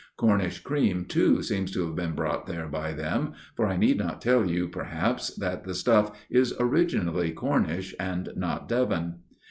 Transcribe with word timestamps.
Cornish 0.17 0.61
cream 0.61 1.05
too 1.05 1.43
seems 1.43 1.69
to 1.73 1.85
have 1.85 1.95
been 1.95 2.13
brought 2.15 2.47
there 2.47 2.67
by 2.67 2.91
them 2.91 3.33
for 3.55 3.67
I 3.67 3.77
need 3.77 3.99
not 3.99 4.19
tell 4.19 4.43
you 4.49 4.67
perhaps 4.67 5.27
that 5.35 5.63
the 5.63 5.75
stuff 5.75 6.11
is 6.27 6.55
originally 6.59 7.29
Cornish 7.33 7.93
and 7.99 8.27
not 8.35 8.67
Devon 8.67 9.19